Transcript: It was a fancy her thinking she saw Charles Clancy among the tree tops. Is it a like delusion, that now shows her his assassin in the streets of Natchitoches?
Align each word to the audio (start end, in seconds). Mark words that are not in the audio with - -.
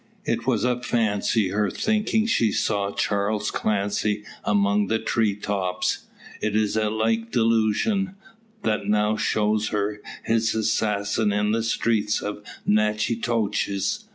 It 0.25 0.47
was 0.47 0.63
a 0.63 0.81
fancy 0.81 1.49
her 1.49 1.69
thinking 1.69 2.25
she 2.25 2.51
saw 2.51 2.89
Charles 2.91 3.51
Clancy 3.51 4.23
among 4.43 4.87
the 4.87 4.97
tree 4.97 5.35
tops. 5.35 6.07
Is 6.41 6.75
it 6.75 6.85
a 6.85 6.89
like 6.89 7.29
delusion, 7.31 8.15
that 8.63 8.87
now 8.87 9.15
shows 9.15 9.67
her 9.67 10.01
his 10.23 10.55
assassin 10.55 11.31
in 11.31 11.51
the 11.51 11.61
streets 11.61 12.19
of 12.19 12.41
Natchitoches? 12.65 14.05